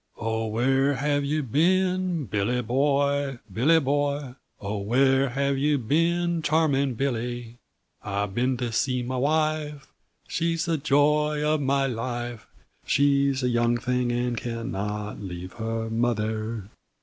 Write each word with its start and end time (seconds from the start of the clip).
"Oh, 0.17 0.47
where 0.47 0.95
have 0.95 1.23
you 1.25 1.43
been, 1.43 2.25
Billy 2.25 2.63
boy, 2.63 3.37
Billy 3.53 3.79
boy? 3.79 4.33
Oh, 4.59 4.79
where 4.79 5.29
have 5.29 5.59
you 5.59 5.77
been, 5.77 6.41
charming 6.41 6.95
Billy? 6.95 7.59
I've 8.01 8.33
been 8.33 8.57
to 8.57 8.71
see 8.71 9.03
my 9.03 9.17
wife, 9.17 9.93
She's 10.27 10.65
the 10.65 10.79
joy 10.79 11.43
of 11.43 11.61
my 11.61 11.85
life, 11.85 12.47
She's 12.83 13.43
a 13.43 13.49
young 13.49 13.77
thing 13.77 14.11
and 14.11 14.35
cannot 14.35 15.19
leave 15.21 15.53
her 15.53 15.87
mother." 15.91 16.71